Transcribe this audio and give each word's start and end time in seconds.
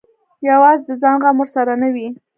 یوازې 0.49 0.83
د 0.87 0.89
ځان 1.01 1.15
غم 1.23 1.37
ورسره 1.39 1.73
نه 1.81 1.89
وي. 1.93 2.07